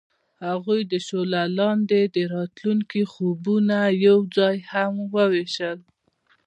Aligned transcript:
هغوی 0.47 0.81
د 0.91 0.93
شعله 1.07 1.43
لاندې 1.59 1.99
د 2.15 2.17
راتلونکي 2.35 3.01
خوبونه 3.13 3.77
یوځای 4.07 4.57
هم 4.71 4.93
وویشل. 5.15 5.79